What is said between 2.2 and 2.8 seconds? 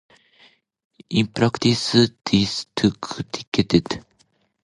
this